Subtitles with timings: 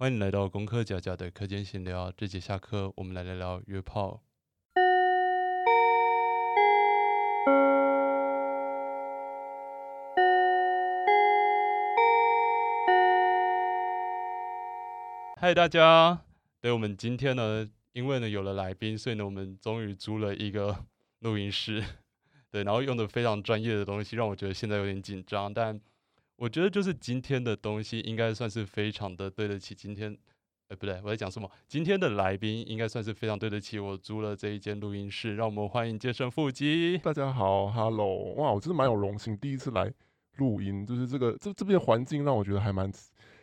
[0.00, 2.12] 欢迎来到功课假假的课间闲聊。
[2.16, 4.22] 这节下课，我们来聊聊约炮。
[15.40, 16.20] 嗨，大家！
[16.60, 20.84] 对，我们今天呢，因为呢有了来宾，所以呢，我们终于租了一个
[21.18, 21.82] 录音室。
[22.52, 25.80] 对，然后用的非常专业的东西，让我觉得现在有点紧张，但。
[26.38, 30.16] 我觉得就是今天的东西应该算是非常的对得起今天，
[30.68, 31.50] 哎不对，我在讲什么？
[31.66, 36.96] 今天的来宾应该算是非常对得起我租了这一间录音室，让我们欢迎健身腹肌。
[36.98, 39.92] 大家好，Hello，哇，我真的蛮有荣幸，第一次来
[40.36, 42.88] 录音，就是这个这这边环境让我觉得还蛮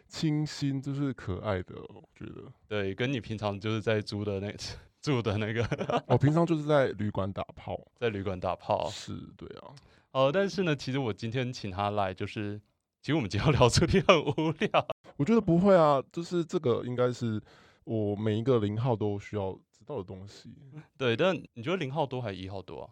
[0.08, 2.46] 清新，就是可爱的，我觉得。
[2.66, 4.56] 对，跟你平常就是在租的那
[5.02, 8.90] 住的那个，我平常就是在旅馆打炮，在旅馆打炮。
[8.90, 9.76] 是，对啊。
[10.12, 12.62] 哦，但是呢，其实我今天请他来就是。
[13.06, 17.40] 其实我们今天聊主题很无聊，我觉得不会啊，就是这个应该是
[17.84, 20.52] 我每一个零号都需要知道的东西。
[20.98, 22.90] 对，但你觉得零号多还是一号多啊？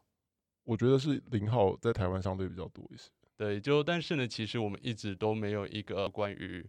[0.66, 3.10] 我觉得是零号在台湾相对比较多一些。
[3.36, 6.64] 对，就但是呢，其实我们一直都没有一个关于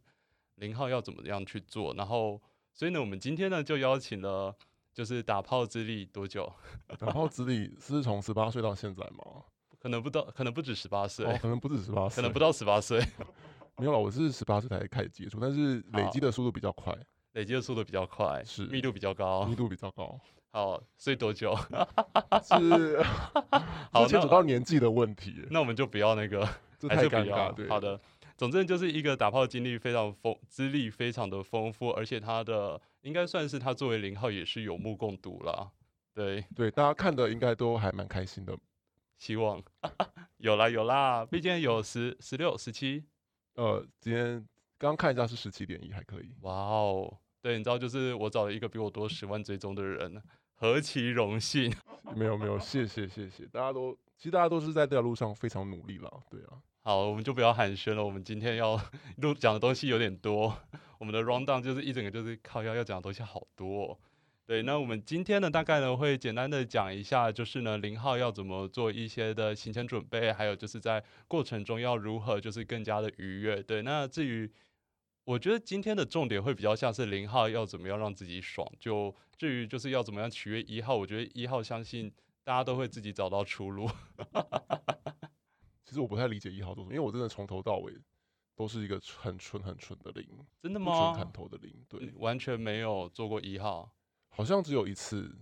[0.55, 2.40] 零号要怎么样去做，然后
[2.72, 4.56] 所以呢，我们今天呢就邀请了，
[4.94, 6.50] 就是打炮资历多久？
[6.98, 9.44] 打炮资历是从十八岁到现在吗？
[9.84, 12.98] 可能不到，可能不止十八岁，可能不止十八岁，可能不到十八岁。
[13.77, 16.96] 没有了，我是十八岁才开始接触，但是累积的速度比较快，
[17.32, 20.18] 累积的速度比较快，是密度比较高，密度比较高。
[20.52, 21.55] 好，所以多久？
[22.42, 23.02] 是，
[23.92, 26.48] 好牵扯到年纪的问题，那我们就不要那个，
[26.80, 27.52] 这太尴尬。
[27.52, 28.00] 对，好的，
[28.38, 35.70] 总之就是一个打炮经历非常丰，资历非常的丰富，而且他的应该算是他作为零号也是有目共睹了。
[36.14, 38.56] 对，对，大家看的应该都还蛮开心的。
[39.25, 39.62] 希望
[40.36, 43.03] 有啦有啦，毕竟有十十六十七，
[43.55, 44.34] 呃，今天
[44.77, 46.34] 刚刚看一下是十七点一，还可以。
[46.42, 50.22] 哇哦，对，你知道就是我找了一个比我多十万追踪的人，
[50.56, 51.75] 何其荣幸！
[52.14, 56.61] 没有没有，谢谢谢谢，大家都其实大家都是在这条路上非常努力了，对啊。
[56.83, 58.79] 好，我们就不要寒暄了，我们今天要
[59.17, 60.55] 录讲的东西有点多，
[60.98, 63.98] 我们的 round down 就是一整个就是靠要要讲的东西好多。
[64.46, 73.62] 对，那我们今天呢，大概呢会简单的讲一下，就是呢零号要怎么做一些的行前准备，还有就是在过程中要如何就是更加的愉悦。
[73.62, 74.52] 对，那至于
[75.24, 82.12] 我觉得今天的重点会比较像是零号要怎么样让自己爽，就至于就是要怎么样取悦一号，我觉得一号相信
[82.44, 83.88] 大家都会自己找到出路。
[85.86, 87.94] 其实我不太理解一号做什么，因为我真的从头到尾
[88.54, 90.27] 都是一个很纯很纯的零，
[90.60, 91.14] 真的吗？
[91.14, 93.90] 纯砍头的零，对，完全没有做过一号。
[94.36, 95.33] 好像只有一次，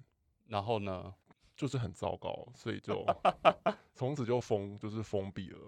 [0.46, 1.14] 然后呢，
[1.56, 3.04] 就是很糟糕，所以就
[3.94, 5.58] 从此就封，就是封闭了。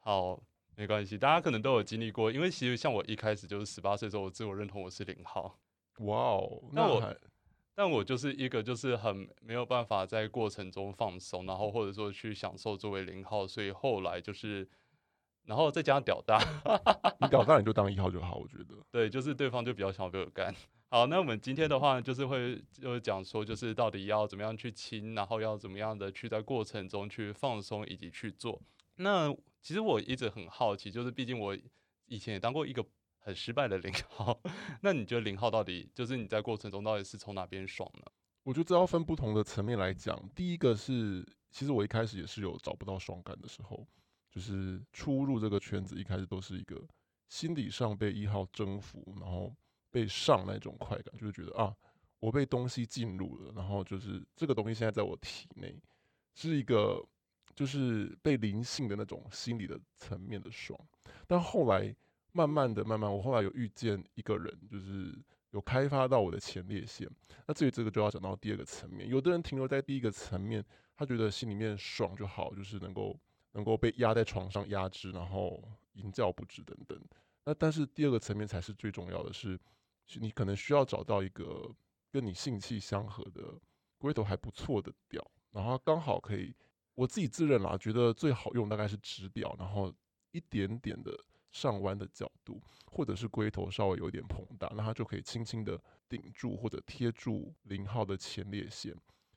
[0.00, 0.42] 好，
[0.74, 5.58] 没关系，大家可能都有经历过，因为其实像我一开始就是十八岁时候，我自我认同我是零号。
[5.98, 7.16] 哇哦，那我，
[7.74, 14.68] 但我就是一个就是很没有办法在过程中放松，然后或者说去享受作为零号，所以后来就是，
[15.44, 16.38] 然后再加上屌大，
[17.20, 18.74] 你屌大你就当一号就好，我觉得。
[18.90, 20.52] 对，就是对方就比较想被我干。
[20.92, 28.60] 好，那我们今天的话就是会就是讲说，就是到底要怎么样去亲，然后要怎么样的去在过程中去放松以及去做。
[28.96, 31.56] 那其实我一直很好奇，就是毕竟我
[32.08, 32.84] 以前也当过一个
[33.20, 34.38] 很失败的零号。
[34.82, 38.02] 那你觉得零号到底就是你在过程中到底是从哪边爽呢？
[38.42, 40.22] 我觉得这要分不同的层面来讲。
[40.34, 43.88] 第一个是，其实我一开始也是有找不到爽感的时候，
[44.30, 46.86] 就是初入这个圈子，一开始都是一个
[47.30, 49.50] 心理上被一号征服，然后。
[49.92, 51.76] 被上那种快感，就是觉得啊，
[52.18, 55.78] 我被东西进入了，然后就是这个东西现在在我体内，
[56.34, 57.06] 是一个
[57.54, 60.78] 就是被灵性的那种心理的层面的爽。
[61.26, 61.94] 但后来
[62.32, 65.14] 慢慢的、慢慢，我后来有遇见一个人，就是
[65.50, 67.06] 有开发到我的前列腺。
[67.46, 70.64] 那至于这个就要讲到第二个层面，有的人停留在第一个层面，
[70.96, 73.14] 他觉得心里面爽就好，就是能够
[73.52, 76.98] 能够被压在床上压制，然后淫叫不止等等。
[77.44, 79.60] 那但是第二个层面才是最重要的是。
[80.20, 81.74] 你可能需要找到一个
[82.10, 83.58] 跟你性气相合的
[83.98, 86.54] 龟头还不错的调，然后刚好可以，
[86.94, 89.94] 我自己自认啦，觉得最好用大概是直调，然后
[90.30, 91.12] 一点点的
[91.50, 98.94] 上弯的角度，或者是龟头稍微有点膨大，那它就可以轻轻的顶住或者贴住零号的前列腺，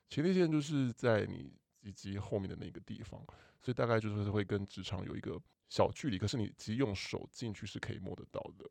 [0.10, 3.24] 前列腺就是在你以及后面的那个地方，
[3.62, 5.40] 所以大概就是会跟直肠有一个
[5.70, 8.70] 小距离，可是你直接用手进去是可以摸得到的。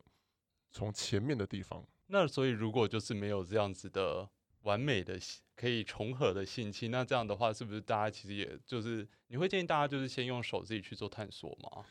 [0.71, 4.29] 从前面的地方，那所以如果就是没有这样子的
[4.61, 5.19] 完美的
[5.55, 11.85] 可以重合的性器，那这样的话是不是大家其实也就是你会建议大家就是先用手自己去做探索吗？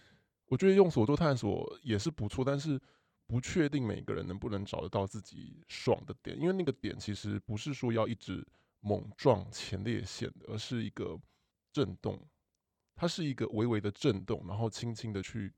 [0.46, 2.80] 我觉得用手做探索也是不错，但是
[3.26, 8.46] 不确定每个人能不能找得到自己爽的点，因为那个点其实不是说要一直
[8.80, 11.18] 猛撞前列腺的，而是一个
[11.72, 12.20] 震动，
[12.94, 15.50] 它是一个微微的震动，然后轻轻的去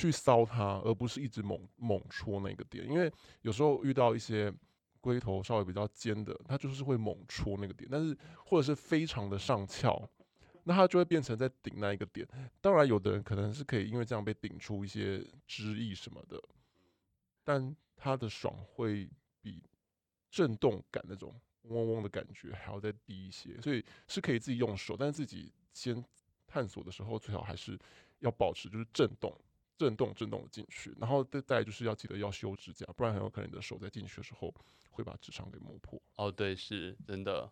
[0.00, 2.86] 去搔它，而不是一直猛猛戳那个点。
[2.86, 3.12] 因为
[3.42, 4.52] 有时候遇到一些
[5.00, 10.08] 龟头稍微比较尖的，它就是会猛戳那个点，但是或者是非常的上翘，
[10.64, 12.26] 那它就会变成在顶那一个点。
[12.60, 16.40] 当然，有的人可能是可以因为这样被顶出一些汁液什么的。
[17.42, 19.08] 但它的爽会
[19.40, 19.62] 比
[20.30, 26.04] 震动感那种嗡嗡的感觉还要再低一些，所以是可以自己用手，但是自己先
[26.46, 27.78] 探索的时候，最好还是
[28.18, 29.34] 要保持就是震动、
[29.78, 34.52] 震动、震动的进去，然后再再就是要记得要修指甲，不然很有可能你的手在进去的时候
[34.90, 35.98] 会把指肠给磨破。
[36.16, 37.50] 哦，对，是真的。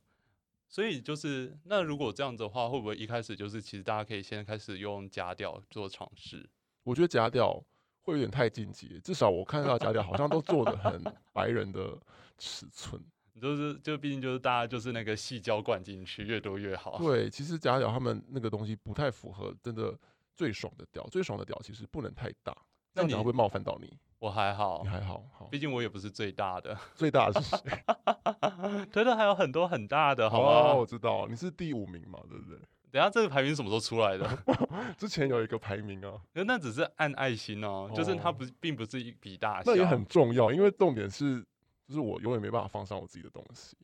[0.69, 6.51] 所以就是那如果这样子的话，会不会一开始就是其实大家可以先开始用夹吊做尝试？
[6.83, 7.65] 我觉得夹吊。
[8.03, 11.03] 会有点太晋级，至少我看到夹屌好像都做的很
[11.35, 11.99] 白人的
[12.39, 13.03] 尺寸，
[13.41, 16.99] 就是就毕竟就是大家就是那个细胶灌进去越多越好。
[16.99, 19.93] 对，其实假屌他们那个东西不太符合真的
[20.37, 22.55] 最爽的屌，最爽的屌其实不能太大，
[22.93, 23.99] 那你会不会冒犯到你？
[24.19, 27.85] 我还好，你还好，好，毕竟我也不是最大的，最大的是谁？
[28.93, 30.75] 推特还有很多很大的，好吗？
[30.75, 32.59] 我知道你是第五名嘛，对不对？
[32.91, 34.27] 等下这个排名什么时候出来的？
[34.97, 39.71] 之前有一个排名啊，那那只是按爱心哦，就是它不并不是一笔大小。
[39.73, 41.45] 那也很重要，因为重点是，
[41.87, 43.77] 就是我永远没办法放上我自己的东西，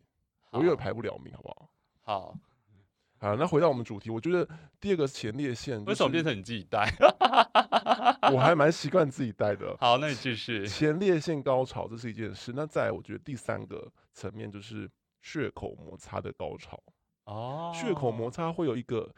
[0.50, 1.68] 我永远排不了名，好不好？
[2.04, 2.34] 好，
[3.22, 4.48] 好，那回到我们主题，我觉得
[4.80, 6.92] 第二个前列腺为什么变成你自己带？
[8.32, 9.76] 我还蛮习惯自己带的。
[9.78, 10.66] 好，那你继续。
[10.66, 14.90] 前列腺高潮这是一件事，那在我觉得第三个层面就是
[15.20, 16.76] 血口摩擦的高潮。
[17.26, 19.08] 哦，血口摩擦会有一个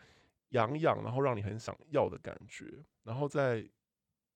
[0.50, 2.66] 痒痒，然后让你很想要的感觉，
[3.04, 3.66] 然后在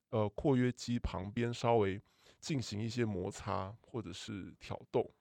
[0.08, 2.00] 呃括约肌旁边稍微
[2.40, 5.12] 进行一些摩擦或者是挑逗，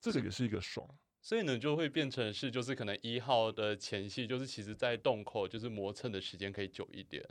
[0.00, 0.88] 这个也是一个爽。
[1.22, 7.24] 所以呢，就会变成是就是可能一号的前戏，就是其实在洞口就是磨蹭的时间可以久一点，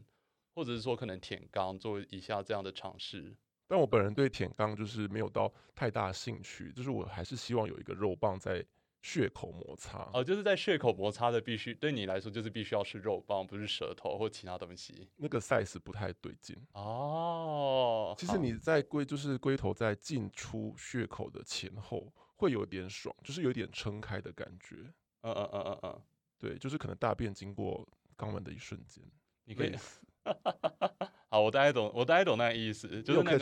[0.55, 3.35] 或者是说可能舔肛做一下这样的尝试。
[3.67, 8.65] 但我本人对舔肛就是没有到太大兴趣，就是我还是希望有一个肉棒在。
[9.03, 15.09] 血口摩擦哦，就是在血口摩擦的，必须对你来说就是必须要是肉棒，不是舌头或其他东西。
[15.15, 18.13] 那个 size 不太对劲哦。
[18.15, 24.77] 其实你在龟就是龟头在进出血口的前后会有点爽，就是有点撑开的感觉。
[25.21, 26.01] 嗯嗯嗯嗯嗯，
[26.39, 29.03] 对，就是可能大便经过肛门的一瞬间，
[29.45, 29.75] 你可以。
[31.29, 33.39] 好，我大概懂，我大概懂那个意思，就是那个，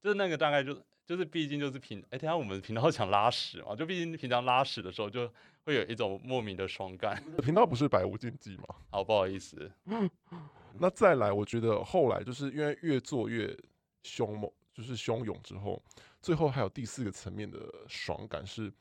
[0.00, 0.80] 就是那个大概就。
[1.06, 5.32] 就是毕竟就是平哎，等下我们频道讲拉屎嘛，就毕竟平常拉屎的时候就
[5.62, 7.22] 会有一种莫名的爽感。
[7.44, 8.64] 频道不是百无禁忌吗？
[8.90, 9.70] 好，不好意思。
[10.80, 13.56] 那再来，我觉得后来就是因为越做越
[14.02, 15.80] 凶猛，就是汹涌之后，
[16.26, 18.72] 最后还有第四个层面的爽感是，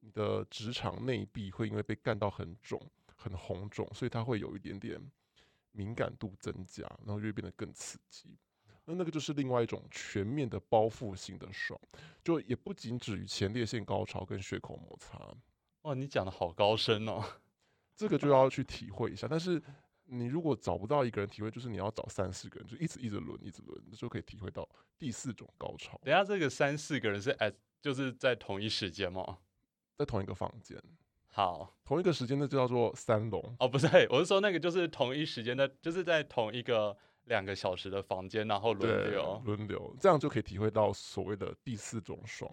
[0.00, 2.76] 你的职场内壁会因为被干到很肿、
[3.14, 5.00] 很红肿，所以它会有一点点
[5.70, 8.36] 敏感度增加，然后就会变得更刺激。
[8.84, 11.80] 那那个就是另外一种全面的包覆性的爽，
[12.24, 15.20] 就也不仅止于前列腺高潮跟血口摩擦。
[15.82, 17.22] 哇，你讲的好高深哦，
[17.94, 19.28] 这个就要去体会一下。
[19.30, 19.62] 但是
[20.08, 24.68] 你如果找不到一个人体会，就是你要找三四个人，就一直一直轮，一直轮，就可以体会到
[24.98, 26.00] 第四种高潮。
[26.04, 29.38] 等下这个三四个人是哎，就是在同一时间吗？
[29.96, 30.76] 在同一个房间。
[31.26, 33.56] 好，同一个时间那就叫做三龙。
[33.60, 36.96] 哦，不是，我是说那个就是同一时间的，就是在同一个。
[37.28, 42.50] 两个小时的房间，然后轮流轮流，这样就可以体会到所谓的第四种爽，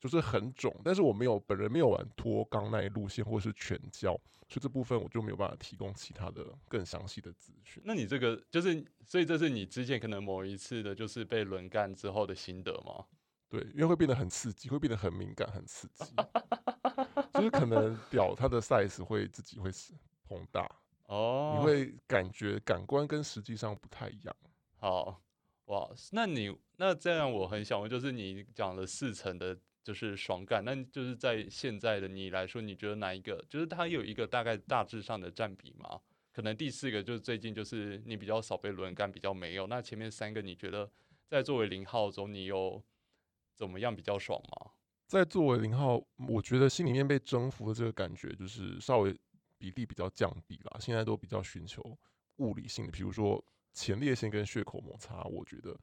[0.00, 0.74] 就是很肿。
[0.82, 4.12] 但是我没有本人没有玩脱肛那一路线，或是全胶，
[4.48, 7.82] 所以这部分我就没有办法提供其他的更详细的资讯。
[7.86, 13.04] 那你这个就是，所以这是你之前可能某一次的，就是被轮干之后的心得吗？
[13.48, 16.04] 对，因为会变得很刺激，会变得很敏感，很刺激，
[17.34, 20.70] 就是可能 表它的 size 会自己会膨大。
[21.06, 24.36] 哦，你会感觉感官跟实际上不太一样。
[24.76, 25.20] 好，
[25.64, 36.00] 哇，那你那这样我很想问，就是你讲了四层的，就是爽感，那就是在现在的你来说，你觉得哪一个，就是它有一个大概大致上的占比吗？
[36.32, 39.66] 可能第四个就是最近就是你比较少被轮干，比较没有。
[39.66, 40.90] 那前面三个你觉得
[41.26, 42.82] 在作为零号中，你有
[43.54, 44.72] 怎么样比较爽吗？
[45.06, 49.16] 在作为零号，我觉得心里面被征服的这个感觉，就是稍微。
[49.62, 51.82] 比例比较降低啦，现在都比较寻求
[52.36, 53.44] 物理性的，比如说
[53.74, 55.78] 前列腺跟血口摩擦，我觉得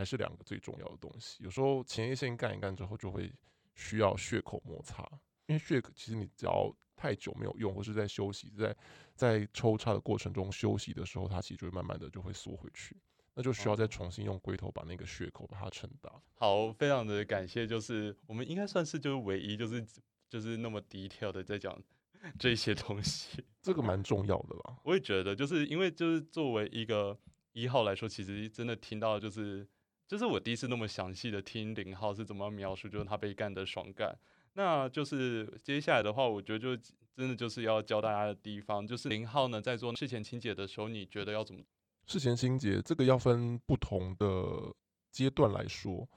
[0.00, 1.44] 还是两个最重要的东西。
[1.44, 3.30] 有时候前列腺干一干之后，就会
[3.74, 5.06] 需要血口摩擦，
[5.44, 8.74] 因为血其实你只要太久没有用，或是在休息，在
[9.14, 12.96] 在抽插的过程中休息的时候，它其实就会慢慢的就会缩回去。
[13.34, 16.10] 那就需要再哦重新用龟头把那个血口把它撑大。
[16.34, 19.86] 好，非常的感谢，就是我们应该算是就是唯一就是
[20.30, 21.78] 就是那么 detail 的在讲
[22.40, 23.44] 这些东西。
[23.60, 24.78] 这个蛮重要的吧。
[24.82, 27.18] 我也觉得，就是因为就是作为一个
[27.52, 29.66] 一号来说，其实真的听到就是
[30.10, 34.12] 就是我第一次那么详细的听林浩是怎么描述，就是他被干的爽感。
[34.54, 36.76] 那就是接下来的话，我觉得就
[37.14, 41.62] 真的就是要教大家的地方，就是林浩呢在做事前清洁的时候，你觉得要怎么？
[42.06, 44.74] 事前清洁这个要分不同的
[45.12, 46.08] 阶段来说，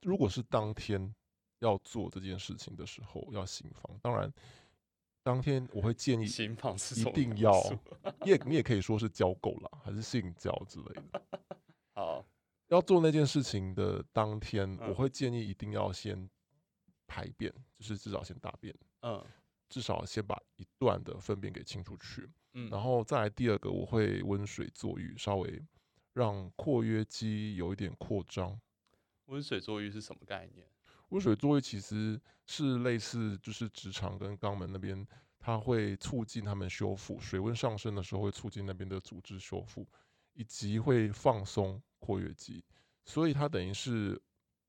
[0.00, 1.14] 如果是当天
[1.58, 4.32] 要做这件事情的时候要行房，当然
[5.22, 7.52] 当天我会建议行房是一定要
[8.24, 11.22] 也你也可以说是交够了，还是性交之类的。
[11.92, 12.24] 好，
[12.74, 16.28] 要做那件事情的当天，我嗯会建议一定要先
[17.06, 19.24] 排便，就是至少先大便，嗯
[19.68, 22.28] 至少先把一段的粪便给清出去。
[22.52, 25.60] 嗯，然后再来第二个，我会温水坐浴，稍微
[26.12, 28.60] 让括约肌有一点扩张。
[29.26, 30.66] 温水坐浴是什么概念？
[31.08, 35.04] 温水坐浴其实是类似，就是直肠跟肛门那边，
[35.38, 39.88] 它会促进它们修复，水温上升的时候会促进那边的组织修复，
[40.34, 42.62] 以及会放松括约肌，
[43.04, 44.20] 所以它等于是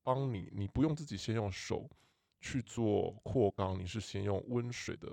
[0.04, 1.90] 帮你，你不用自己先用手
[2.40, 5.12] 去做扩肛，你是先用温水的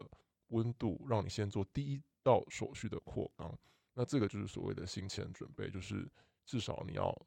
[0.49, 3.52] 温度让你先做第一道手续的扩肛，
[3.95, 6.09] 那这个就是所谓的行前准备，就是
[6.45, 7.26] 至少你要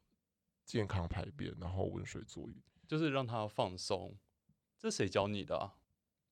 [0.64, 2.62] 健康排便，然后温水坐浴。
[2.86, 4.16] 就是让它放松。
[4.78, 5.74] 这谁教你的啊？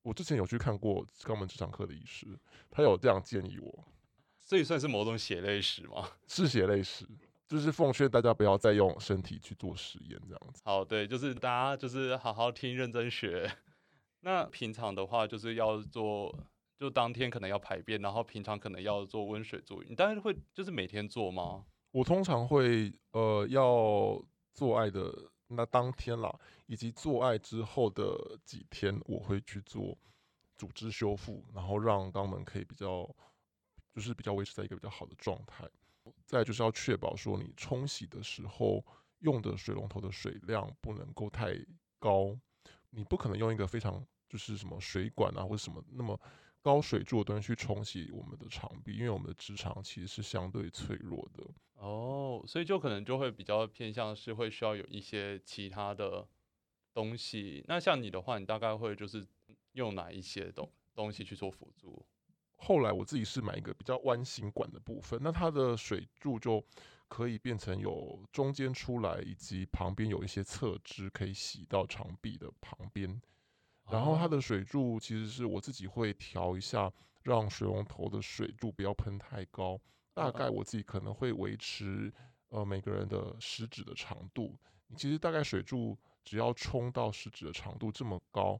[0.02, 2.38] 我之前有去看过肛门直肠科的医师，
[2.71, 3.85] 他有这样建议我，
[4.44, 6.11] 这也算是某种血泪史吗？
[6.28, 7.09] 是血泪史，
[7.46, 10.62] 就是奉劝大家不要再用身体去做实验这样子。
[10.64, 13.50] 好，对，就是大家就是好好听，认真学。
[14.20, 16.34] 那平常的话，就是要做，
[16.78, 19.86] 就当天可能要排便，然后平常可能要做温水坐浴。
[19.90, 21.64] 你当然会就是每天做吗？
[21.90, 24.18] 我通常会呃要
[24.54, 26.34] 做爱的那当天啦，
[26.66, 29.96] 以及做爱之后的几天，我会去做
[30.56, 33.08] 组织修复，然后让肛门可以比较
[33.92, 35.68] 就是比较维持在一个比较好的状态。
[36.35, 38.85] 再就是要确保说你冲洗的时候
[39.21, 41.55] 用的水龙头的水量不能够太
[42.00, 42.37] 高，
[42.91, 46.21] 你不可能用一个非常就是什么水管啊或者什么那么
[46.61, 51.45] 高水柱的东西去冲洗我们的肠壁，因为我们的直肠其实是相对脆弱的。
[51.75, 56.26] 哦，所以就可能就会比较偏向是会需要有一些其他的
[56.93, 57.64] 东西。
[57.69, 59.25] 那像你的话，你大概会就是
[59.73, 62.05] 用哪一些东东西去做辅助？
[62.56, 66.64] 后来我自己是买一个比较弯形管的部分，那它的水柱就
[67.08, 73.20] 可以变成有中间出来，以及旁边有一些侧枝可以洗到长壁的旁边。
[73.90, 76.90] 然后它哦的水柱其实是我自己会调一下，
[77.23, 79.78] 让水龙头的水柱不要喷太高，
[80.14, 82.11] 大嗯概我自己可能会维持
[82.49, 84.56] 呃每个人的食指的长度。
[84.87, 88.58] 你其实大概水柱只要冲到食指的长度这么高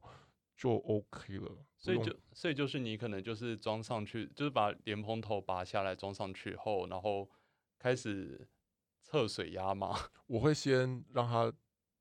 [0.55, 7.29] 就 OK 了，所以就所以就是你可能就是装上去，就是把莲蓬头拔下来装上去后，然后
[7.77, 8.47] 开始
[9.01, 9.93] 测水压嘛。
[10.27, 11.51] 我会先让它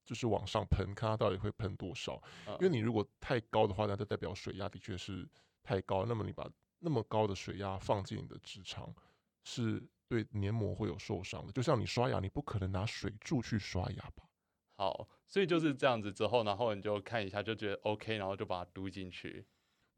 [0.05, 2.23] 就是往上喷，看它到底会喷多少。
[2.47, 5.29] 因为嗯你如果太高的话，那就代表水压的确是
[5.63, 6.05] 太高。
[6.07, 8.95] 那么你把那么高的水压放进你的直肠，
[9.43, 11.51] 是对黏膜会有受伤的。
[11.53, 14.25] 就像你刷牙，你不可能拿水柱去刷牙吧？
[14.77, 19.47] 好，所以就是这样子之后，然后你就看一下，就觉得 OK，然后就把它嘟进去。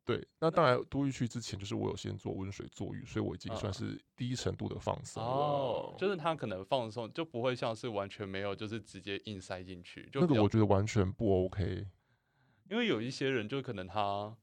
[0.04, 5.28] 对，那当然嘟进去之前，就是我有先做温水坐浴，所以我已经嗯算是低程度的放松了。
[5.28, 10.08] 哦，就是它可能放松，就不会像是完全没有，就是直接硬塞进去。
[10.12, 11.88] 就那个我觉得完全不 OK。
[12.70, 14.36] 因为有一些人就可能他，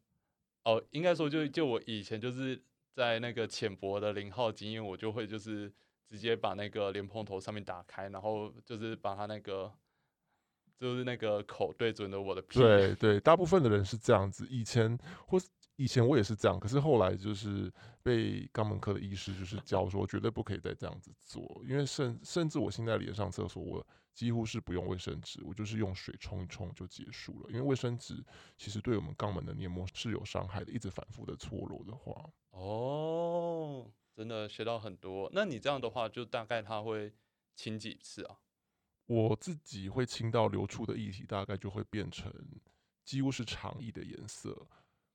[0.64, 2.62] 哦，应该说就就我以前就是
[2.94, 5.72] 在那个浅薄的零号经验，我就会就是
[6.10, 9.74] 直接把那个莲蓬头上面打开，然后就是把它那个
[10.80, 12.60] 就是那个口对准了我的屁。
[12.60, 14.48] 对对，大部分的人是这样子。
[14.50, 15.40] 以前或
[15.76, 17.72] 以前我也是这样，可是后来就是
[18.04, 27.50] 被肛门科的医师就是教说，绝对不可以再这样子做，因为甚甚至我现在连上厕所，我几乎是不用卫生纸，我就是用水冲一冲就结束了。
[27.50, 28.24] 因为卫生纸
[28.56, 35.28] 其实对我们肛门的黏膜是有伤害的，一直反复的搓揉的话，哦，真的学到很多。
[35.34, 37.12] 那你这样的话，就大概他会
[37.56, 38.38] 清几次啊？
[39.14, 42.34] 我自己会清到流出的液体，大概就会变成
[43.04, 44.68] 几乎是肠液的颜色。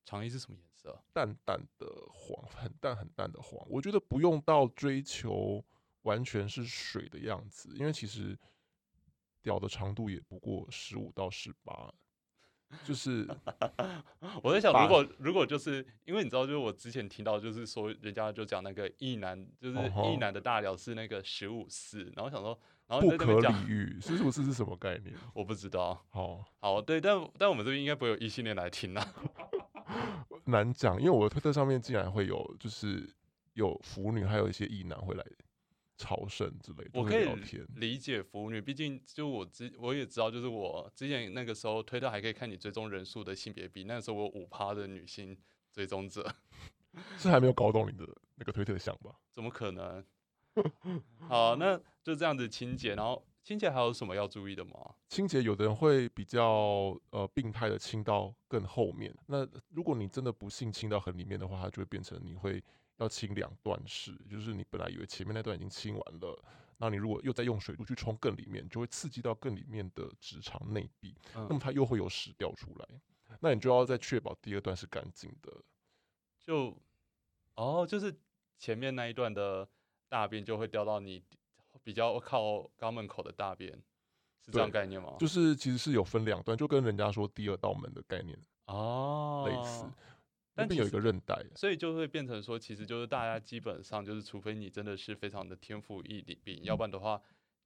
[0.05, 0.93] 肠衣是什么颜色？
[0.93, 3.67] 啊淡淡的黄，很淡很淡的黄。
[3.69, 5.65] 我觉得不用到追求
[6.03, 8.39] 完全是水的样子，因为其实
[9.43, 11.93] 屌的长度也不过十五到十八
[12.85, 13.27] 就是
[14.43, 25.15] 我在想，如果如果就是因为你知道，就是我之前听到，就是说人家就讲那个异男，就是异男的大屌是那个十五四，然后想说，然后不可理喻，十五四是什么概念？
[25.35, 26.05] 我不知道。
[26.11, 29.15] 好好，对，但但我们这边应该不会有异性恋来听啊。
[30.45, 33.09] 难讲，因为我的推特上面竟然会有，就是
[33.55, 35.25] 有腐女，还有一些异男会来
[35.99, 37.29] 朝圣之类的，我可以。
[37.75, 45.37] 理解腐女，毕竟就我之我也知道，就是我之前那个时候推特还可以看你追踪人数的性别比，那个时候我五趴的女性
[45.73, 46.27] 追踪者，
[47.19, 49.19] 是还没有搞懂你的那个推特想吧？
[49.35, 50.03] 怎么可能？
[51.29, 54.73] 好，那就这样子清洁，然后清洁还有什么要注意的吗？
[55.09, 62.63] 清洁有的人会比较呃病态的清到更后面，那如果你真的不幸清到很里面的话，它就会变成你会
[62.99, 66.45] 要清两段式，就是你本来以为前面那段已经清完了，
[66.77, 72.89] 那你如果又再用水路去冲更里面，就会刺激到更里面的直肠内壁，那么嗯，它又会有屎掉出来，
[73.41, 75.53] 那你就要再确保第二段是干净的。
[76.41, 76.77] 就
[77.55, 78.15] 哦，就是
[78.59, 79.69] 前面那一段的
[80.09, 81.23] 大便就会掉到你
[81.83, 83.73] 比较靠肛门口的大便，
[84.45, 85.15] 是这样概念吗？
[85.19, 90.18] 就是其实是有分两段，就跟人家说第二道门的概念哦，类似，那
[90.67, 97.23] 但有一个韧带，所以就会变成说，其实就是大家基本上就是，除非你真的是非常的天赋异禀，要不然的话，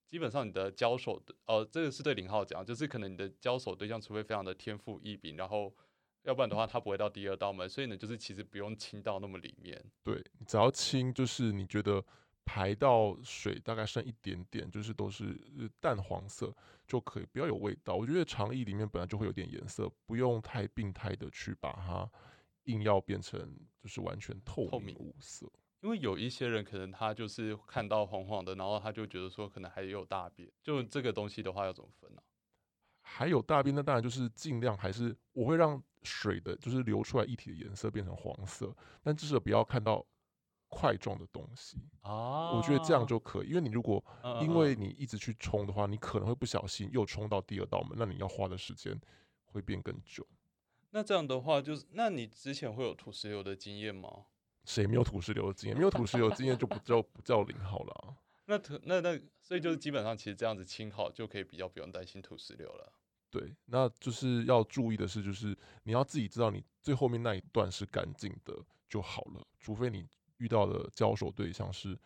[0.06, 5.74] 基本上你的交手的，呃，这个是对林浩讲，就是可能你的交手对象，除非非常的天赋异禀，然后
[6.24, 9.82] 要不然的话，他不会到第二道门，所以呢，就是其实不用清到那么里面。
[10.04, 12.04] 对你只要清，就是你觉得
[12.44, 16.54] 排到水大概剩一点点，就是都是呃淡黄色
[16.86, 17.94] 就可以，不要有味道。
[17.94, 22.10] 我觉得肠液里面本来就会有点颜色，不用太病态的去把它
[22.64, 23.40] 硬要变成
[23.80, 25.50] 就是完全透透明明无色。
[25.80, 32.22] 因为有一些人可能他就是看到黄黄的，然后他就觉得说可能还有大便，就这个东西的话要怎么分呢、
[33.00, 40.06] 还有大便，那当然就是尽量还是我会让水的，就是流出来液体的颜色变成黄色，但至少不要看到
[40.68, 41.78] 块状的东西。
[42.02, 42.52] 啊？
[42.52, 44.04] 我觉得这样就可以，因为你如果
[44.40, 48.96] 因为嗯你一直去冲的话，你可能会不小心又冲到第二道门，那你要花的时间
[49.46, 50.24] 会变更久。
[50.92, 54.26] 那这样的话，就是那你之前会有土石流的经验吗？
[54.64, 55.76] 谁没有土石流的经验？
[55.76, 58.14] 没有土石流的经验就不叫不叫零号了啊。
[58.46, 62.92] 那土那那，所以就是基本上其实这样子清好就可以比较不用担心土石流了。
[63.30, 68.54] 对，那就是要注意的是，就是你要自己知道你最后面那一段是干净的
[68.88, 71.98] 就好了，除非你遇到的交手对象是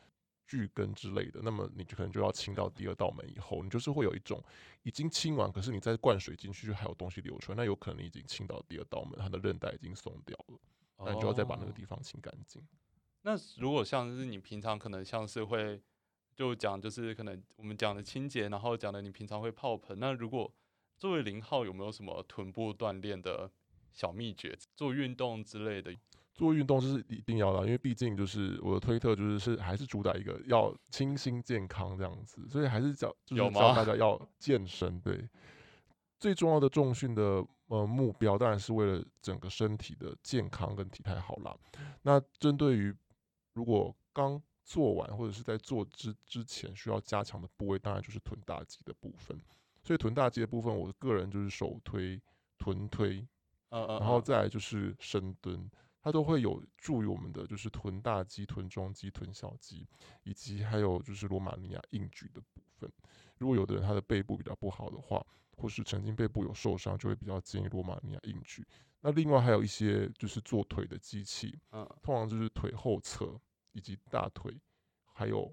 [0.47, 4.43] 巨根之类的，那么你就可能就要清到第二道门以后，你就是会有一种
[4.83, 10.59] 已经清完，可是你再灌水进去，就还有东西流出来，那有可能已经清到第二道门，它的韧带已经松掉了，
[10.99, 12.63] 那就要再把那个地方清干净。
[13.23, 15.83] 那如果像是你平常可能像是会
[16.35, 20.53] 就讲就是可能我们讲的清洁，然后讲的你平常会泡盆，那如果
[20.97, 23.51] 作为零号有没有什么臀部锻炼的
[23.93, 25.93] 小秘诀，做运动之类的？
[26.37, 35.01] 做运动是一定要的啊，因为毕竟就是我的推特就是是还是主打一个要清新健康这样子，所以还是教就是教大家要健身。
[35.01, 35.29] 对，
[36.21, 41.57] 最重要的重训的呃目标当然是为了整个身体的健康跟体态好啦。
[42.03, 42.95] 那针对于
[43.55, 49.41] 如果刚做完或者是在做之之前需要加强的部位，当然就是臀大肌的部分。
[49.83, 52.21] 所以臀大肌的部分，我个人就是手推、
[52.59, 53.25] 臀推，
[53.69, 55.71] 嗯嗯，然后嗯再来就是深蹲，
[56.07, 59.85] 它都会有助于我们的就是臀大肌、臀中肌、臀小肌，
[60.23, 62.89] 以及还有就是罗马尼亚硬举的部分。
[63.39, 68.65] 如果有的人他的背部比较不好的话，或是曾经背部有受伤，就会比较建议罗马尼亚硬举。
[69.01, 73.37] 那另外还有一些就是做腿的机器，嗯通常就是腿后侧
[73.73, 74.57] 以及大腿，
[75.13, 75.53] 还有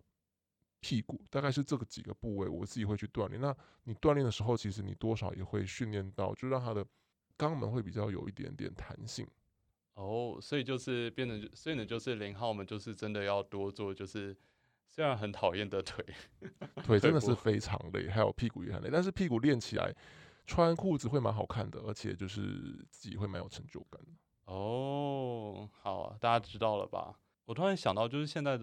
[0.82, 3.42] 屁股，大概是这个几个部位，我自己会去锻炼。
[3.42, 6.86] 那你锻炼的时候，其实你多少也会训练到，就让他的
[7.40, 9.28] 肛门会比较有一点点弹性。
[9.96, 14.36] 哦，所以就是变成，所以呢，就是零号们就是真的要多做，就是
[14.88, 16.04] 虽然很讨厌的腿，
[16.84, 19.94] 腿真的是非常累，还有屁股也很累，但是屁股练起来，
[20.46, 22.42] 穿裤子会蛮好看的，而且就是
[22.90, 24.12] 自己会蛮有成就感的。
[24.46, 27.18] 哦，好啊，大家知道了吧？
[27.46, 28.54] 我突然想到，就是现在，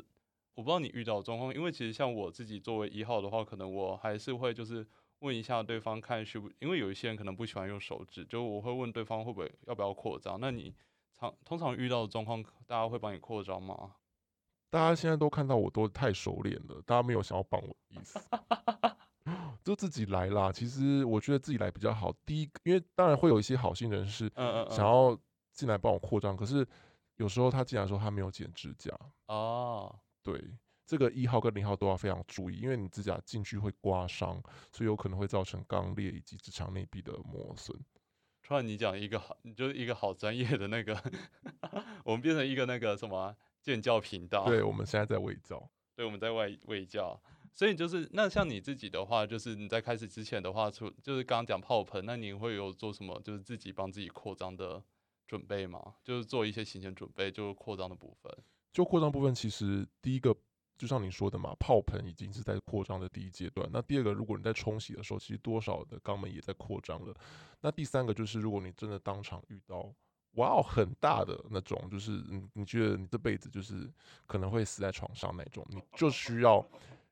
[0.54, 4.86] 我不知道你遇到状况，因为其实像我自己作为一号的话，可能我还是会就是
[5.20, 10.38] 问一下对方看是不，因为有一些人可能不喜欢用手指，就我会问对方会不会要不要扩张。
[10.40, 10.74] 那你
[11.20, 13.94] 常通常遇到的状况，大家会帮你扩张吗？
[14.70, 18.20] 大家现在都看到我都太熟练了，大家没有想要帮我的意思，
[19.64, 20.50] 就自己来啦。
[20.52, 22.14] 其实我觉得自己来比较好。
[22.24, 24.32] 第一个，因为当然会有一些好心人士
[24.70, 25.18] 想要
[25.52, 26.66] 进来帮我扩张，可是
[27.16, 30.56] 有时候他进来说他没有剪指甲，哦，对，
[30.86, 37.76] 这个一号跟零号都要非常注意，因为你指甲进去会刮伤，所以有可能会造成肛裂以及直肠内壁的磨损。
[38.50, 41.00] 突然你讲一个好，你就是一个好专业的那个，
[42.02, 44.44] 我们变成一个那个什么啊建教频道。
[44.44, 45.70] 对，我们现在在卫教。
[45.94, 47.16] 对，我们在外卫教。
[47.52, 53.20] 所以就是那像你自己的话，就是你在开始之前的话，除就是刚刚讲泡盆，那你会有做什么？
[53.22, 54.82] 就是自己帮自己扩张的
[55.28, 55.94] 准备吗？
[56.02, 58.36] 就是做一些行前准备，就是扩张的部分。
[58.72, 60.36] 就扩张部分，其实第一个
[60.80, 63.68] 就像你说的嘛，泡盆已经是在扩张的第一阶段。
[63.70, 67.14] 那第二个，如果你在冲洗的时候，其实多少的肛门也在扩张了。
[67.60, 69.94] 那第三个就是，如果你真的当场遇到
[70.36, 73.92] 哇哦很大的那种，就是你你觉得你这辈子就是
[74.26, 76.66] 可能会死在床上那种，你就需要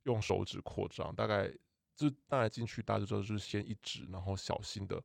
[0.04, 1.14] 用手指扩张。
[1.14, 1.52] 大概
[1.94, 4.98] 就大概进去，大家就知道就是先一指，然后小心的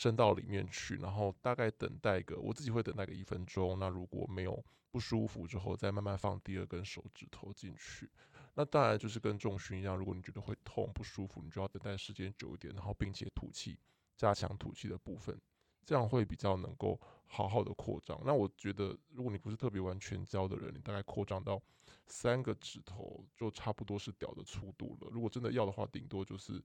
[0.00, 3.78] 伸到里面去，然后大概等待个我自己会等待个一分钟。
[3.78, 8.08] 那如果没有不舒服之后，再慢慢放第二根手指头进去。
[8.54, 13.78] 那当然就是跟重训一样，如果你觉得会痛不舒服，你就要等待时间久一点，然后并且吐气，
[14.16, 15.38] 加强吐气的部分，
[15.84, 18.18] 这样会比较能够好好的扩张。
[18.24, 21.60] 那我觉得，如果你不是特别完全教的人，你大概扩张到
[22.06, 25.10] 三个指头就差不多是屌的粗度了。
[25.10, 26.64] 如果真的要的话，顶多就是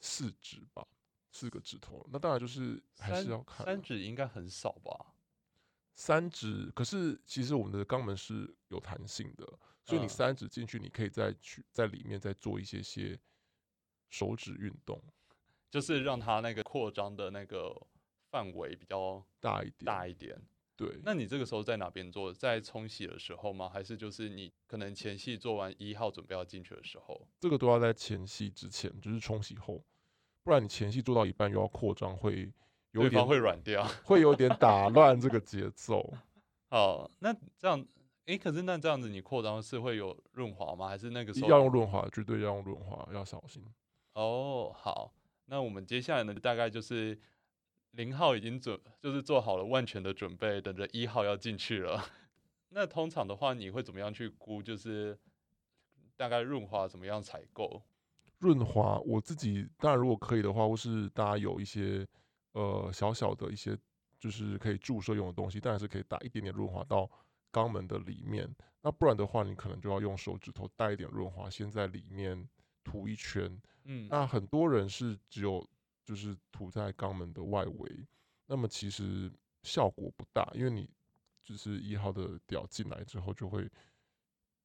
[0.00, 0.84] 四指吧，
[1.32, 2.06] 四个指头。
[2.12, 5.14] 那当然就是还是要看三指应该很少吧。
[5.94, 9.44] 三指，可是其实我们的肛门是有弹性的，
[9.84, 13.18] 所以你三指进去，你可以再去在里面再做一些些
[14.08, 15.02] 手指运动，
[15.70, 17.74] 就是让它那个扩张的那个
[18.30, 19.84] 范围比较大一点。
[19.84, 20.40] 大一点。
[20.74, 22.32] 对，那你这个时候在哪边做？
[22.32, 23.68] 在冲洗的时候吗？
[23.68, 27.28] 还是就是你可能前戏做完一号准备要进去的时候？
[27.38, 29.84] 这个都要在前戏之前，就是冲洗后，
[30.44, 32.52] 不然你前戏做到一半又要扩张，会
[32.92, 36.12] 有点会软掉，会有点打乱这个节奏。
[36.70, 37.86] 哦，那这样，
[38.26, 40.88] 诶，可是那这样子你扩张是会有润滑吗？
[40.88, 42.08] 还是那个时候要用润滑？
[42.10, 43.64] 绝对要用润滑，要小心。
[44.14, 45.12] 哦，好，
[45.46, 47.18] 那我们接下来呢，大概就是
[47.92, 52.04] 零号已经准，就是做好了万全的准备，等着一号要进去了。
[52.70, 54.62] 那通常的话，你会怎么样去估？
[54.62, 55.18] 就是
[56.16, 57.82] 大概润滑怎么样采购？
[58.42, 62.04] 润滑，我自己当然如果可以的话，或是大家有一些
[62.54, 63.78] 呃小小的一些
[64.18, 67.08] 就是可以注射用的东西，当然是可以打一点点润滑到
[67.52, 68.52] 肛门的里面。
[68.80, 72.48] 那不然的话，你可能就要用手指头带一点润滑，先在里面
[72.82, 73.62] 涂一圈。
[73.84, 75.64] 嗯，那很多人是只有
[76.04, 78.06] 就是涂在肛门的外围，
[78.46, 80.90] 那么其实效果不大，因为你
[81.44, 83.70] 就是一号的屌进来之后，就会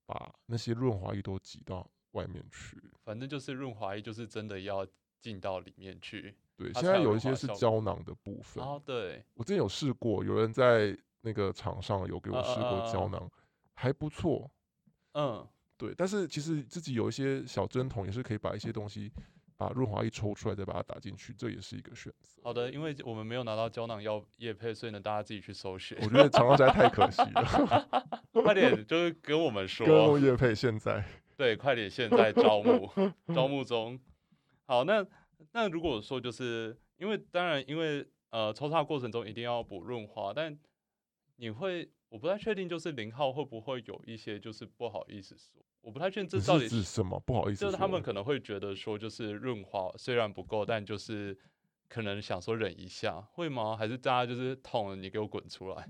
[0.08, 1.88] 把那些润滑液都挤到
[2.18, 2.82] 外面去。
[3.04, 4.86] 反正就是润滑液，就是真的要
[5.22, 6.36] 进到里面去。
[6.58, 13.32] 对，现在有一些是胶囊的部分，哦，对，我之前有试过，有人在那个场上有给我嗯试过嗯嗯嗯胶囊，
[13.76, 14.50] 还不错。
[15.14, 19.12] 嗯，对，但是其实自己有一些小针筒，也是可以把一些东西
[19.56, 22.42] 把润滑液抽出来，再把它打进去，这也是一个选择。
[22.44, 25.98] 好的，因为我们没有拿到胶囊药叶配，所以呢，大家自己去搜寻。
[26.02, 31.04] 我觉得厂商实在太可惜了， 快点，就是跟我们跟说我，叶配现在
[31.38, 32.92] 对，快点，现在 招募，
[33.34, 33.98] 招募中。
[34.66, 35.06] 好，那
[35.54, 40.58] 那如果说就是因为当然因为呃抽插过程中一定要补润滑，但
[41.36, 47.20] 你会我不太确定，就是零号会不会有一些就是不好意思说，我不太确定这到底是什么？
[47.20, 51.38] 不好意思，就是他们可能会觉得说，就是润滑虽然不够，但就是
[51.88, 53.78] 可能想说忍一下，会吗？
[53.78, 55.88] 还是大家就是痛了，你给我滚出来？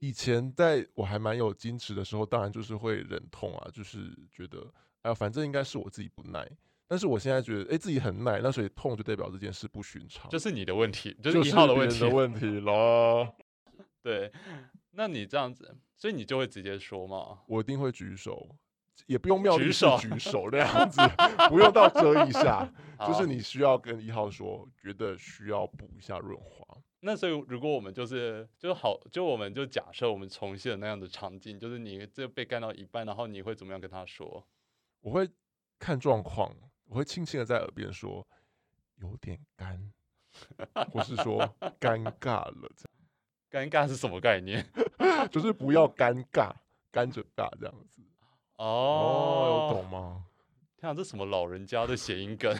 [0.00, 4.58] 以前在我还蛮有矜持的时候，当然就是会忍痛啊，就是觉得
[5.02, 6.48] 哎呀，反正应该是我自己不耐。
[6.90, 12.00] 但是我现在觉得，哎，自己很耐，那所以痛就代表这件事不寻常，这是你的问题， 就就是一号的问题。
[12.00, 13.28] 的问题喽。
[14.02, 14.32] 对，
[14.92, 17.40] 那你这样子，所以你就会直接说嘛？
[17.46, 18.56] 我一定会举手，
[19.06, 20.98] 也不用妙举手举手那样子，
[21.50, 22.66] 不用到遮一下，
[23.06, 26.57] 就是你需要跟一号说，觉得需要补一下润滑。
[27.00, 34.46] 那所以如果我们就是就是好，就我们就假设我们重现了那样的场景，就是你这被干到一半，然后你会怎么样跟他说？
[35.00, 35.28] 我会
[35.78, 36.52] 看状况，
[36.86, 38.26] 我会轻轻的在耳边说
[38.96, 39.92] 有点干，
[40.92, 41.38] 或是说
[41.78, 42.68] 尴尬了，
[43.50, 44.68] 尴尬是什么概念？
[45.30, 46.52] 就是不要尴尬，
[46.90, 48.02] 干着尬这样子。
[48.56, 50.24] 哦，懂吗？
[50.76, 52.52] 天啊，这什么老人家的谐音梗？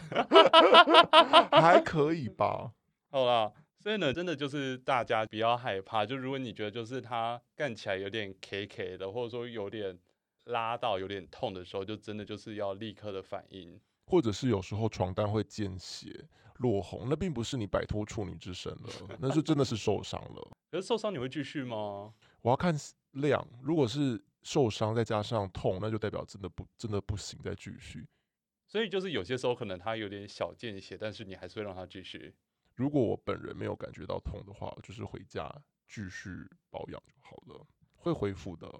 [1.51, 2.73] 还可以吧。
[3.09, 6.05] 好啦，所以呢，真的就是大家不要害怕。
[6.05, 9.97] 就如果你觉得就是他干起来有点 K K 的，或者说有点
[10.45, 13.79] 拉到有点痛的时候，就真的就是要立刻的反应。
[14.05, 20.51] 或者是有时候床单会见血、落红，那并不是你摆脱处女之身了，那是真的是受伤了。
[20.71, 22.13] 可是受伤你会继续吗？
[22.41, 22.75] 我要看
[23.11, 28.05] 量，如果是受伤再加上痛，那就代表真的不真的不行，再继续。
[28.67, 32.33] 所以就是有些时候可能他有点小见血，但是你还是会让他继续。
[32.79, 35.53] 如果我本人没有感觉到痛的话，就是回家
[35.85, 36.29] 继续
[36.69, 38.73] 保养就好了，会恢复的。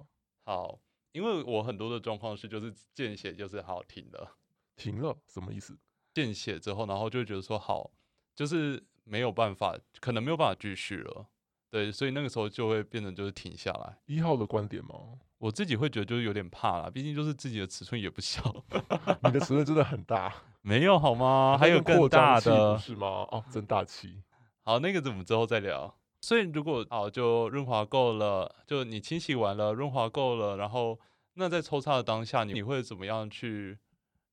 [0.46, 0.80] 好，
[1.12, 4.38] 因为我很多的状况是，就是见血就是好停了，
[4.78, 5.78] 停了什么意思？
[6.14, 7.92] 见血之后，然后就会觉得说好，
[8.34, 11.28] 就是没有办法，可能没有办法继续了。
[11.70, 14.00] 对，所以那个时候就会变成就是停下来。
[14.06, 15.20] 一号的观点吗？
[15.40, 18.42] 我自己会觉得就是有点怕啦，毕竟就是自己的尺寸也不小。
[19.24, 21.58] 你的尺寸真的很大， 没有好吗？
[21.60, 23.08] 还有更大的是吗？
[23.32, 24.22] 哦，真大气。
[24.64, 25.96] 好，那个怎么之后再聊。
[26.22, 31.00] 所以如果好就润滑够了，就你清洗完了，润滑够了，然后
[31.34, 33.80] 那在抽插的当下，你会怎么样去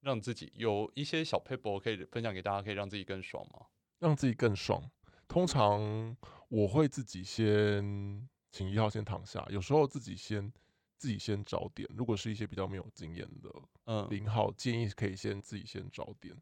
[0.00, 3.66] 让自己有一些小 paper 可以分享给大家，可以让自己更爽吗？
[4.00, 4.82] 让自己更爽，
[5.28, 6.16] 通常。
[6.48, 10.52] 我会自己先请一号先躺下，有时候自己先
[10.96, 11.88] 自己先找点。
[11.94, 13.50] 如果是一些比较没有经验的，
[13.84, 16.34] 嗯，零号建议可以先自己先找点，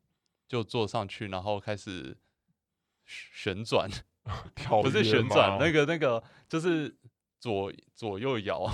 [0.49, 2.17] 就坐上去，然后开始
[3.05, 3.89] 旋转，
[4.83, 6.97] 不是旋转， 那个那个就是
[7.39, 8.69] 左左右摇，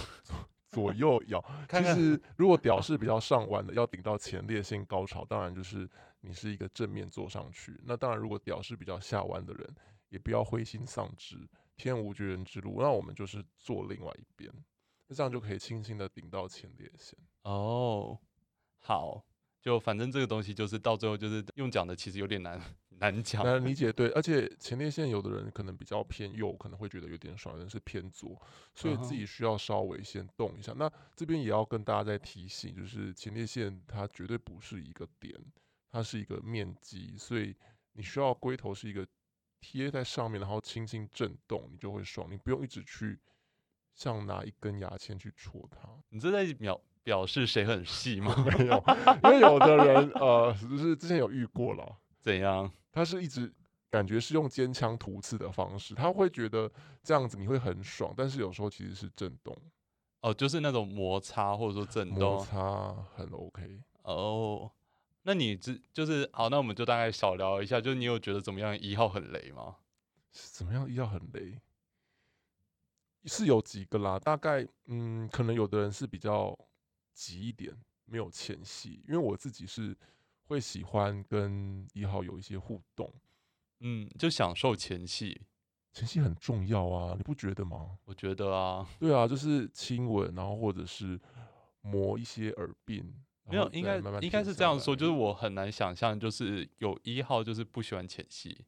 [0.68, 1.44] 左右摇。
[1.68, 5.88] 其实如果屌是 比较上弯的，要顶到前列腺高潮，当然就是
[6.20, 7.80] 你是一个正面坐上去。
[7.84, 9.74] 那当然，如果屌是比较下弯的人。
[10.10, 11.38] 也不要灰心丧志，
[11.76, 12.82] 天无绝人之路。
[12.82, 14.52] 那我们就是坐另外一边，
[15.10, 17.18] 那这样就可以轻轻的顶到前列腺。
[17.42, 18.16] 哦，
[18.78, 19.24] 好，
[19.60, 22.62] 就反正这个东西就是到最后就是用讲的，其实有点难
[23.00, 23.44] 难讲。
[23.44, 24.08] 难理解， 对。
[24.10, 28.40] 而且前列腺有的人可能比较偏右，可能会觉得有点爽；有人是偏左，
[28.72, 30.72] 所以自己需要稍微先动一下。
[30.76, 35.34] 那这边也要跟大家再提醒，就是前列腺它绝对不是一个点，
[35.90, 37.56] 它是一个面积，所以
[37.94, 39.04] 你需要龟头是一个。
[39.62, 42.26] 贴在上面，然后轻轻震动，你就会爽。
[42.30, 43.20] 你不用一直去
[43.94, 45.88] 像拿一根牙签去戳它。
[46.08, 48.34] 你这在表表示谁很细吗？
[48.44, 48.84] 没有，
[49.24, 51.96] 因为有的人呃，就是之前有遇过了。
[52.20, 52.70] 怎样？
[52.92, 53.52] 他是一直
[53.90, 56.70] 感觉是用尖枪突刺的方式，他会觉得
[57.02, 59.56] 这样子你会很爽，但是有时候其实是震动。
[60.20, 62.34] 哦，就是那种摩擦或者说震动。
[62.36, 63.80] 摩擦很 OK。
[64.02, 64.70] 哦。
[65.22, 69.76] 那你只就是好，那我们就大概小聊一下，就是你有觉得怎么样一号很雷吗？
[70.32, 71.60] 怎么样一号很雷？
[73.24, 76.56] 是有几个啦，大概嗯，可能有的人是比较
[77.12, 79.96] 急一点，没有前戏，因为我自己是
[80.44, 83.12] 会喜欢跟一号有一些互动，
[83.80, 85.40] 嗯，就享受前戏，
[85.92, 87.98] 前戏很重要啊，你不觉得吗？
[88.04, 91.20] 我觉得啊，对啊，就是亲吻，然后或者是
[91.82, 93.04] 磨一些耳鬓。
[93.44, 98.64] 没有，应该应该是这样说，就是我很难想象，就是有一号就是不喜欢前戏，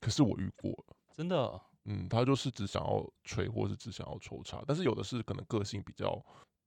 [0.00, 1.58] 可是我遇过了，真的，
[1.90, 6.22] 嗯，他就是只想要吹，或是只想要抽查，但是有的是可能个性比较，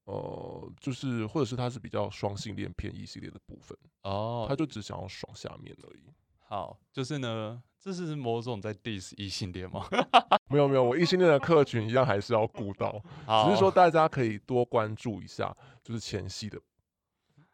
[0.05, 6.11] 呃，就是或者是他是比较双性恋偏异性恋的部分，哦，他就只想要爽下面而已。
[6.39, 9.85] 好，就是呢，这是某种在 diss 异性恋吗？
[10.49, 13.01] 没有没有，我异性恋的客群一样还是要顾到，
[13.45, 16.59] 只是说大家可以多关注一下，就是前戏的。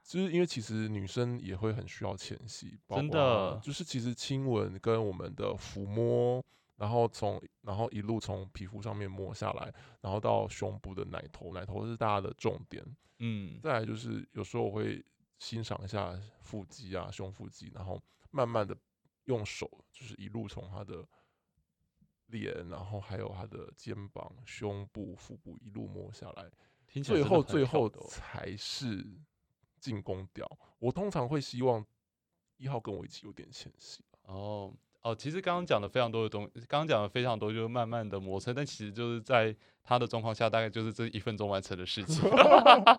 [0.04, 6.42] 就是因为其实女生也会很需要前戏，真的，就是其实亲吻跟我们的抚摸，
[6.78, 12.82] 然后从然后一路从皮肤上面摸下来，然后到胸部的奶头，奶头是大家的重点，
[13.20, 15.04] 嗯，再来就是有时候我会
[15.40, 18.74] 欣赏一下腹肌啊，胸腹肌，然后慢慢的
[19.26, 21.06] 用手就是一路从他的
[22.28, 26.50] 脸，然后还有他的肩膀、胸部、腹部一路摸下来，
[27.04, 29.06] 最后最后才是。
[29.80, 30.44] 进攻掉，
[30.80, 31.86] 我通常会希望
[32.58, 34.04] 一号跟我一起有点前戏。
[34.24, 42.30] 哦哦，其实刚刚讲的非常多的东，刚刚讲的非常多，就是慢慢的磨蹭，但其实就是在他的状况下，大概就是这一分钟完成的事情。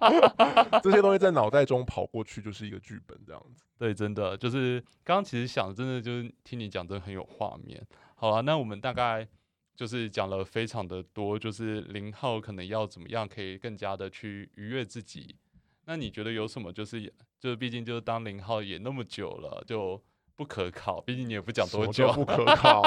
[0.82, 3.64] 这些东西在脑袋中跑过去，就是一个剧本这样子。
[3.76, 7.86] 对，真的就是刚刚其实想，真的就是听你讲，真的很有画面。
[8.14, 9.28] 好啊，那我们大概
[9.76, 15.36] 就是讲了非常的多，就是零号可能要怎么样可以更加的去愉悦自己。
[15.84, 16.72] 那你觉得有什么？
[16.72, 17.02] 就是
[17.38, 20.02] 就是，毕竟就是当零号也那么久了，就
[20.38, 21.00] 不可靠。
[21.00, 22.80] 毕竟你也不讲多久，不可靠。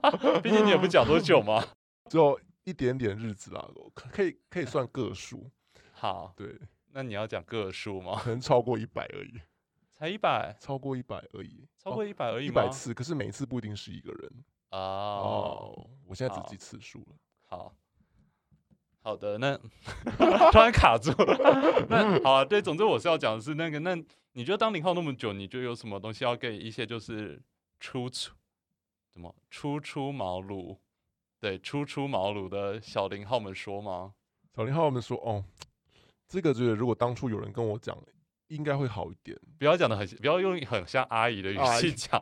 [0.42, 1.62] 毕竟你也不讲多久吗？
[2.08, 5.50] 就一点点日子啦，可以可以算个数。
[5.92, 6.58] 好，对，
[6.92, 8.18] 那你要讲个数吗？
[8.24, 9.38] 可能超过一百而已。
[9.92, 10.56] 才一百？
[10.58, 11.68] 超过一百而已。
[11.76, 14.44] 超过一百而已一百次，可是每次不一定是一个人。
[14.70, 17.16] 哦，我现在只记次数了。
[17.46, 17.74] 好。
[19.04, 19.54] 好的，那
[20.50, 21.86] 突然卡住了。
[21.90, 23.94] 那好啊，对，总之我是要讲的是那个，那
[24.32, 27.40] 你觉得当零号那么久，你觉得有什么东西要给一些就是
[27.78, 28.32] 初出
[29.12, 30.78] 怎么初出茅庐，
[31.38, 34.14] 对，初出茅庐的小零号们说吗？
[34.56, 35.44] 小零号们说，哦，
[36.26, 37.94] 这个就是如果当初有人跟我讲
[38.48, 39.38] 应该会好一点。
[39.58, 42.18] 不要讲的很，不要用很像阿姨的语气讲，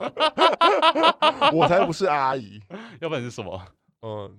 [1.55, 2.61] 我才不是阿姨，
[3.01, 3.65] 要不然是什么？
[4.03, 4.37] 嗯，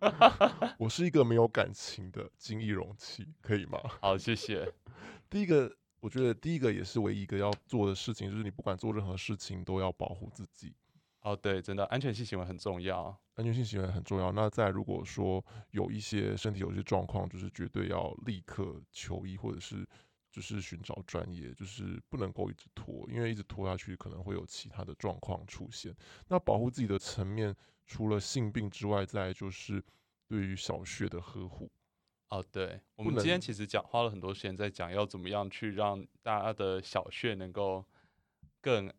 [0.00, 3.78] 我 我是一个没有感情的精益容器，可以吗？
[4.00, 4.72] 好，谢谢。
[5.30, 10.74] 第一个，我觉得第一个也是唯一一个要做的事情，就是你不管做任何事情都要保护自己，
[11.22, 13.16] 哦，对，真的安全性行为很重要。
[13.34, 14.32] 安全性行为很重要。
[14.32, 19.86] 那在如果说有一些身体有些状况，就是绝对要立刻求医，或者是
[20.30, 25.94] 就是寻找专业，就是不能够一直拖，因为一直拖下去可能会有其他的状况出现。
[26.28, 27.54] 那保护自己的层面，
[27.86, 29.82] 除了性病之外，再就是
[30.26, 31.70] 对于小穴的呵护。
[32.28, 37.82] 哦，对，我们今天其实讲花了很多时间在讲要怎么样去让大家的小穴能够
[38.60, 38.92] 更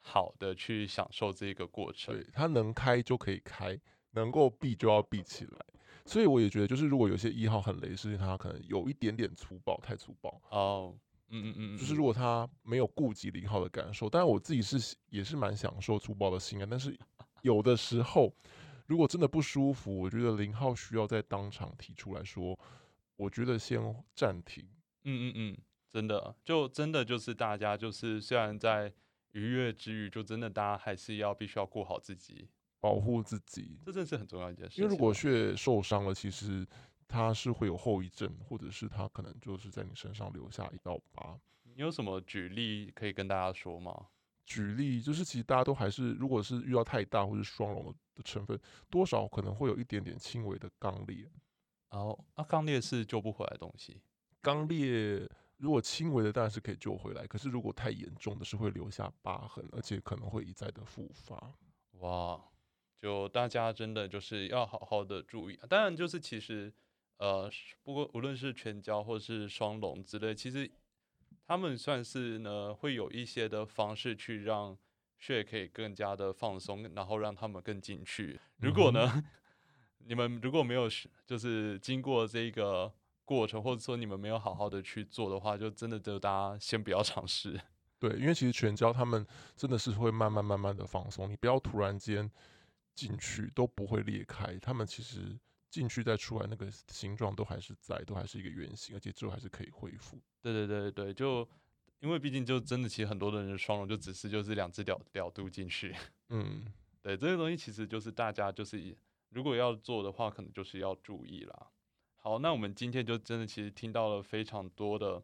[0.00, 2.24] 好的去享受这个过程对，。
[2.32, 3.76] 它能开就可以开，
[4.12, 5.66] 能够闭就要闭起来。
[6.08, 10.40] 所以我也觉得，就是如果有些一号很雷，是因为它可能有一点点粗暴，太粗暴。
[10.50, 10.96] 哦，
[11.28, 16.96] 嗯嗯嗯，就是嗯如果他没有顾及零号的感受，当然我自己是也是蛮享受粗暴的性爱，但是
[17.42, 18.34] 有的时候
[18.86, 22.58] 如果真的不舒服，我觉得零号需要在当场提出来说，
[23.16, 23.78] 我觉得先
[24.14, 24.64] 暂停。
[25.04, 25.58] 嗯嗯嗯，
[25.90, 28.92] 真的，就真的就是大家就是虽然在
[29.32, 32.48] 愉悦之余，就真的大家还是要必须要顾好自己，
[32.80, 34.80] 保护自己，这真的是很重要一件事。
[34.80, 36.66] 因为如果血受伤了，其实
[37.06, 41.38] 它是会有后遗症，或者是它可能就是在你身上留下一道疤。
[41.62, 44.06] 你有什么举例可以跟大家说吗？
[44.44, 51.30] 举例就是，其实大家都还是，如果是遇到太大或是双龙的成分，多少可能会有一点点轻微的肛裂。
[51.90, 54.00] 然后啊，肛裂是救不回来的东西。
[54.42, 61.52] 肛裂如果轻微的当然是可以救回来，可是如果太严重的是会留下疤痕，而且可能会一再的复发。
[61.98, 62.40] 哇，
[63.00, 65.66] 就大家真的就是要好好的注意啊。
[65.68, 66.72] 当然，就是其实
[67.18, 67.50] 呃，
[67.82, 70.70] 不过无论是全交或是双龙之类，其实
[71.46, 74.76] 他们算是呢会有一些的方式去让
[75.18, 78.38] 血可以更加的放松，然后让他们更进去。
[78.58, 79.24] 如果呢，
[80.06, 80.88] 你们如果没有
[81.26, 82.92] 就是经过这个
[83.24, 87.60] 过程，或者说你们没有好好的去做的话，就真的就大家先不要尝试。
[87.98, 92.30] 对，因为其实全交他们真的是会慢慢慢慢的放松，你不要突然间
[92.98, 95.38] 进去都不会裂开，他们其实
[95.70, 100.18] 进去再出来那个形状都还是在，都还是一个圆形，而且之后还是可以恢复。
[100.42, 101.48] 对对对对，就
[102.00, 105.94] 因为毕竟就真的，其实很多的人的双龙就只是就是两只屌屌嘟进去。
[106.30, 106.66] 嗯，
[107.00, 108.96] 对，这个东西其实就是大家就是以
[109.28, 111.70] 如果要做的话，可能就是要注意啦。
[112.16, 115.22] 好，那我们今天就真的其实听到了非常多的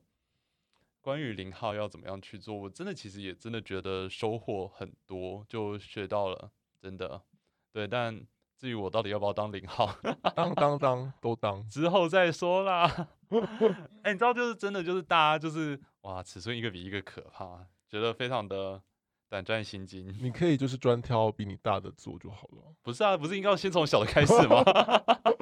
[1.01, 7.21] 关于零号要怎么样去做，我真的其实也真的觉得收获很多，就学到了，真的。
[7.75, 8.25] 对，但
[8.57, 9.93] 至于我到底要不要当零号，
[10.37, 13.09] 当当当都当，之后再说啦。
[14.05, 18.81] 哎、你知道，就是真的，就是大家就是哇，尺寸一个比一个可怕，觉得非常的
[19.29, 20.17] 胆战心惊。
[20.23, 22.73] 你可以就是专挑比你大的做就好了。
[22.81, 24.63] 不是啊，不是应该要先从小的开始吗？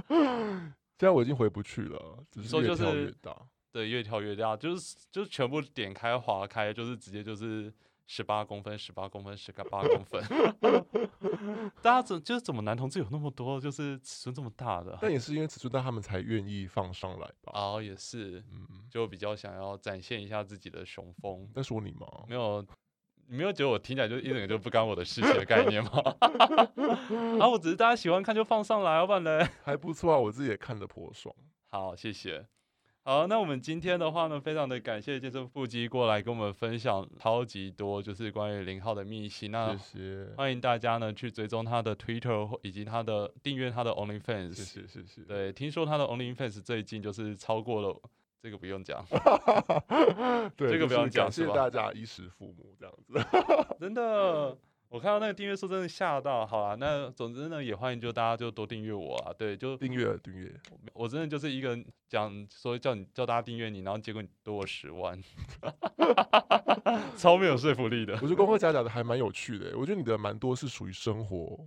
[0.98, 3.36] 现在我已经回不去了，只是越说就是跳越大。
[3.72, 7.70] 对，越跳越大，就是就是全部点开划开，就是直接就是
[8.06, 10.22] 十八公分、十八公分、十八公分。
[11.80, 14.98] 大家怎就是怎么男同志有那么多，就是尺寸这么大的？
[15.00, 17.52] 但也是因为尺寸大，他们才愿意放上来吧。
[17.54, 21.48] 哦，也是，嗯，就比较想要展现一下自己的雄风。
[21.54, 22.06] 在说你吗？
[22.28, 22.64] 没有，
[23.28, 25.90] 你没有觉得我听起来就一整个就不干我的事情的概念吗？
[27.40, 29.48] 啊，我只是大家喜欢看就放上来，要不然嘞。
[29.64, 31.34] 还不错啊，我自己也看得颇爽。
[31.70, 32.46] 好，谢谢。
[33.04, 39.50] 好，那我们今天的话呢，非常的感谢健身腹肌过来跟我们分享超级多，就是关于零号的秘辛。
[39.50, 44.54] 那谢谢，欢迎大家呢去追踪他的 Twitter 以及他的订阅他的 OnlyFans。
[44.54, 45.22] 谢谢，谢谢。
[45.22, 48.00] 对，听说他的 OnlyFans 最近就是超过了，
[48.40, 49.04] 这个不用讲，
[50.56, 53.14] 对，这个不用讲是吧大家衣食父母这样子。
[53.80, 54.56] 真的。
[54.92, 60.54] 我看到那个订阅数真的吓到，好啊，那总之呢，也欢迎就大家就多订阅我啊，对，就订阅订阅，
[60.92, 65.18] 我真的就是一个讲说叫你叫大家订阅你，然后结果你多我十万，
[67.16, 68.20] 超没有说服力的我。
[68.20, 69.74] 觉得功课假假的还蛮有趣的欸。
[69.74, 71.66] 我觉得你的蛮多是属于生活，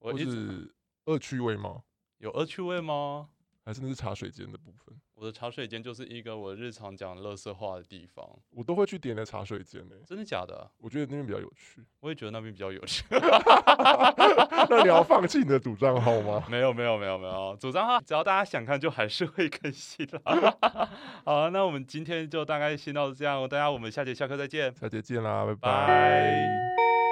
[0.00, 0.74] 我一直是
[1.04, 1.84] 恶趣味吗？
[2.18, 3.28] 有恶趣味吗？
[3.66, 4.96] 还是那是茶水间的部分？
[5.16, 9.96] 我的茶水间就是一个我日常讲乐色话的地方，我都会去点的茶水间呢。
[10.06, 10.70] 真的假的？
[10.78, 11.84] 我觉得那边比较有趣。
[11.98, 13.02] 我也觉得那边比较有趣。
[14.70, 16.46] 那你要放弃你的主账号吗？
[16.48, 20.22] 没有没有没有没有，主张哈，只要大家想看，就还是会更新的。
[21.26, 27.05] 好，那我们今天就大概先到这样，大家我们下节下课再见，下节见啦，拜拜拜